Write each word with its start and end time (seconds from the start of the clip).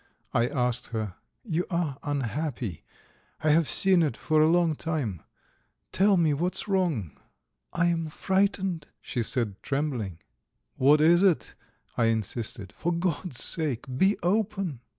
I 0.33 0.47
asked 0.47 0.87
her. 0.87 1.13
"You 1.43 1.67
are 1.69 1.99
unhappy; 2.01 2.83
I 3.41 3.51
have 3.51 3.69
seen 3.69 4.01
it 4.01 4.17
for 4.17 4.41
a 4.41 4.49
long 4.49 4.73
time. 4.75 5.21
Tell 5.91 6.17
me 6.17 6.33
what's 6.33 6.67
wrong?" 6.67 7.15
"I 7.71 7.85
am 7.85 8.07
frightened," 8.07 8.87
she 8.99 9.21
said, 9.21 9.61
trembling. 9.61 10.17
"What 10.75 11.01
is 11.01 11.21
it?" 11.21 11.53
I 11.97 12.05
insisted. 12.05 12.73
"For 12.73 12.91
God's 12.91 13.43
sake, 13.43 13.85
be 13.95 14.17
open!" 14.23 14.79